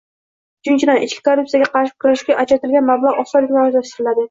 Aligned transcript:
Uchinchidan, 0.63 1.01
ichki 1.07 1.21
korruptsiyaga 1.27 1.69
qarshi 1.77 1.95
kurashga 2.05 2.39
ajratilgan 2.47 2.91
mablag 2.91 3.23
'osonlik 3.27 3.55
bilan 3.57 3.67
o'zlashtiriladi 3.71 4.19